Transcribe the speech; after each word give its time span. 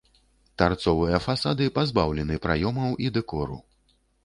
Тарцовыя 0.61 1.19
фасады 1.25 1.67
пазбаўлены 1.77 2.41
праёмаў 2.47 2.91
і 3.07 3.15
дэкору. 3.21 3.63